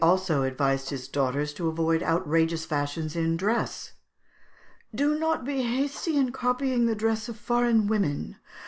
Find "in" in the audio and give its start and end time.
3.15-3.37, 6.17-6.31